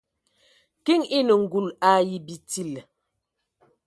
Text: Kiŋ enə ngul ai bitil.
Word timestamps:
Kiŋ 0.83 1.01
enə 1.17 1.33
ngul 1.43 1.67
ai 1.91 2.11
bitil. 2.25 2.73